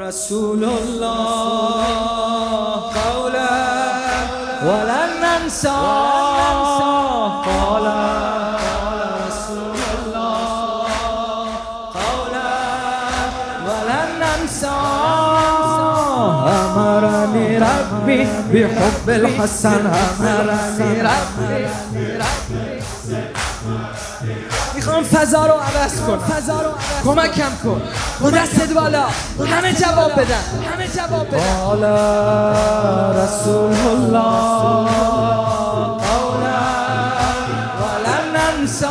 رسول 0.00 0.64
الله 0.64 1.84
قولا 2.94 3.56
ولن 4.66 5.10
ننسى 5.22 5.68
قال 7.46 7.86
رسول 9.26 9.78
الله 9.98 11.46
قولا 11.94 12.54
ولن 13.66 14.08
ننسى 14.20 14.80
أمرني 16.46 17.58
ربي 17.58 18.20
بحب 18.52 19.06
الحسن 19.10 19.86
أمرني 19.86 21.02
ربي 21.02 21.68
می‌خوام 24.86 25.04
فضا 25.04 25.46
رو 25.46 25.52
عوض 25.52 26.00
کن. 26.00 26.18
فضا 26.18 26.60
رو 26.60 26.70
کمکم 27.04 27.50
کن. 27.64 27.82
با 28.20 28.30
دستت 28.30 28.72
بالا. 28.72 29.04
همه 29.46 29.72
جواب 29.72 30.12
بدن. 30.12 30.44
همه 30.74 30.88
جواب 30.88 31.28
بدن. 31.28 31.56
قال 31.64 31.84
رسول 33.22 33.76
الله 33.86 34.88
قولا 35.96 36.64
ولن 37.80 38.24
ننسى 38.36 38.86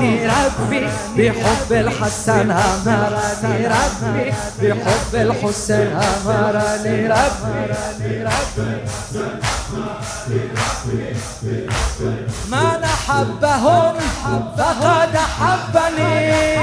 أمرني 0.00 0.26
ربي 0.26 0.88
بحب 1.16 1.72
الحسن 1.72 2.50
أمرني 2.50 3.66
ربي 3.66 4.32
بحب 4.62 5.14
الحسين 5.14 5.92
أمرني 6.26 7.06
ربي 7.06 7.74
من 12.48 12.84
أحبهم 12.84 13.94
فقد 14.58 15.16
أحبني 15.16 16.56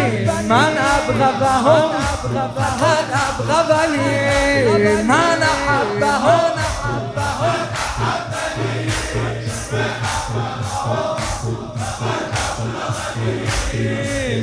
من 0.44 0.78
أبغضهم 0.78 1.92
فقد 2.24 3.08
أبغضني 3.30 5.04
من 5.04 5.44
أحبهم 5.44 6.17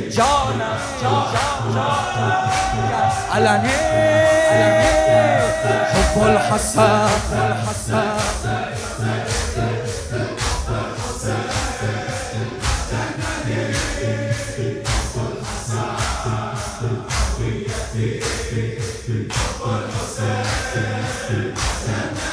جانم 0.09 0.79
جانم 1.01 1.79
علنی 3.33 3.69
حب 5.93 6.23
الحسن 6.23 7.09
الحسن 7.33 8.55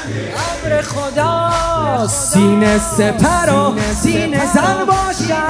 امر 0.04 0.82
خدا 0.82 1.50
سینه 2.08 2.78
سپر 2.78 3.50
و 3.52 3.74
سینه 4.02 4.52
زن 4.54 4.84
باشم. 4.84 5.42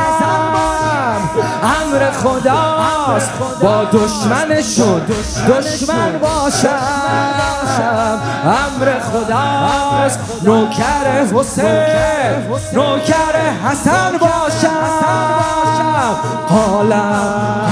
امر 1.62 2.10
خداست 2.10 3.30
با 3.62 3.84
دشمنشون 3.84 5.02
دشمن 5.48 6.18
باشم. 6.18 6.78
امر 8.44 9.00
خداست 9.00 10.18
نوکر 10.42 11.24
حسین. 11.34 11.64
نوکر 12.72 13.36
حسن 13.64 14.18
باشم. 14.18 15.32
قالم 16.48 17.71